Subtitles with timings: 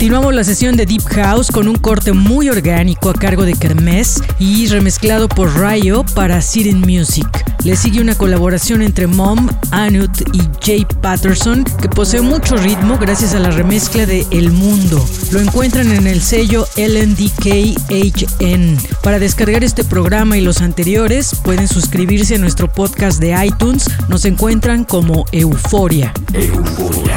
[0.00, 4.22] Continuamos la sesión de Deep House con un corte muy orgánico a cargo de Kermés
[4.38, 7.28] y remezclado por Ryo para Siren Music.
[7.64, 13.34] Le sigue una colaboración entre Mom, Anut y Jay Patterson que posee mucho ritmo gracias
[13.34, 15.06] a la remezcla de El Mundo.
[15.32, 18.78] Lo encuentran en el sello LNDKHN.
[19.02, 23.84] Para descargar este programa y los anteriores pueden suscribirse a nuestro podcast de iTunes.
[24.08, 26.14] Nos encuentran como Euforia.
[26.32, 27.16] Euforia.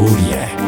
[0.00, 0.59] Furia.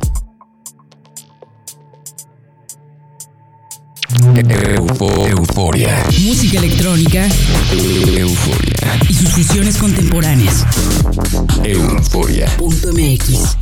[4.34, 6.04] Eufo euforia.
[6.22, 7.26] Música electrónica.
[7.72, 8.98] Euforia.
[9.08, 10.64] Y sus fusiones contemporáneas.
[11.64, 12.46] Euforia.
[12.56, 13.56] Punto MX.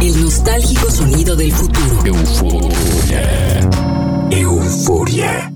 [0.00, 2.04] El nostálgico sonido del futuro.
[2.04, 3.60] Euforia.
[4.30, 5.53] Euforia.